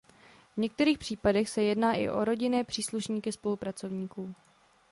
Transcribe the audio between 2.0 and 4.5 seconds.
o rodinné příslušníky spolupracovníků.